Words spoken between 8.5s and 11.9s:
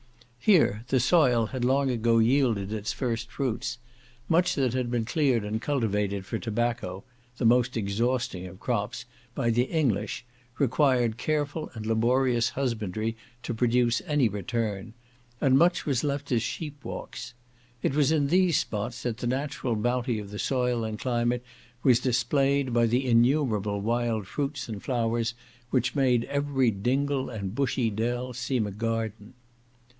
crops) by the English, required careful and